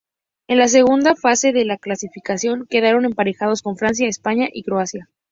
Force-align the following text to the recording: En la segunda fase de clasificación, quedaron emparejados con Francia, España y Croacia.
En 0.47 0.57
la 0.57 0.67
segunda 0.67 1.15
fase 1.15 1.53
de 1.53 1.77
clasificación, 1.79 2.65
quedaron 2.67 3.05
emparejados 3.05 3.61
con 3.61 3.77
Francia, 3.77 4.07
España 4.07 4.47
y 4.51 4.63
Croacia. 4.63 5.07